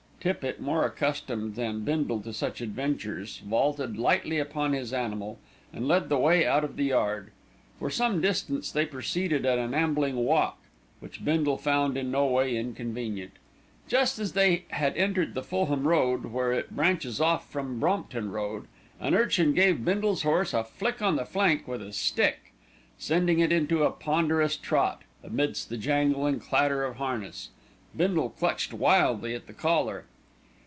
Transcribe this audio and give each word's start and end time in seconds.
Tippitt, 0.23 0.59
more 0.61 0.85
accustomed 0.85 1.55
than 1.55 1.83
Bindle 1.83 2.21
to 2.21 2.31
such 2.31 2.61
adventures, 2.61 3.39
vaulted 3.43 3.97
lightly 3.97 4.37
upon 4.37 4.73
his 4.73 4.93
animal, 4.93 5.39
and 5.73 5.87
led 5.87 6.09
the 6.09 6.17
way 6.19 6.45
out 6.45 6.63
of 6.63 6.75
the 6.75 6.83
yard. 6.83 7.31
For 7.79 7.89
some 7.89 8.21
distance 8.21 8.71
they 8.71 8.85
proceeded 8.85 9.47
at 9.47 9.57
an 9.57 9.73
ambling 9.73 10.17
walk, 10.17 10.59
which 10.99 11.25
Bindle 11.25 11.57
found 11.57 11.97
in 11.97 12.11
no 12.11 12.27
way 12.27 12.55
inconvenient. 12.55 13.31
Just 13.87 14.19
as 14.19 14.33
they 14.33 14.65
had 14.69 14.95
entered 14.95 15.33
the 15.33 15.41
Fulham 15.41 15.87
Road, 15.87 16.25
where 16.25 16.53
it 16.53 16.75
branches 16.75 17.19
off 17.19 17.51
from 17.51 17.73
the 17.73 17.79
Brompton 17.79 18.31
Road, 18.31 18.67
an 18.99 19.15
urchin 19.15 19.55
gave 19.55 19.83
Bindle's 19.83 20.21
horse 20.21 20.53
a 20.53 20.63
flick 20.63 21.01
on 21.01 21.15
the 21.15 21.25
flank 21.25 21.67
with 21.67 21.81
a 21.81 21.91
stick, 21.91 22.53
sending 22.99 23.39
it 23.39 23.51
into 23.51 23.81
a 23.85 23.89
ponderous 23.89 24.55
trot, 24.55 25.01
amidst 25.23 25.69
the 25.69 25.77
jangle 25.77 26.27
and 26.27 26.39
clatter 26.39 26.83
of 26.83 26.97
harness. 26.97 27.49
Bindle 27.97 28.29
clutched 28.29 28.71
wildly 28.71 29.33
at 29.33 29.47
the 29.47 29.53
collar. 29.53 30.05